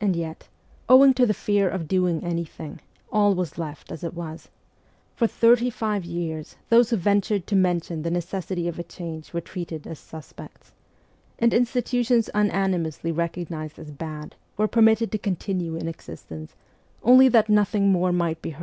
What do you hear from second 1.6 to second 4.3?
of doing anything, all was left as it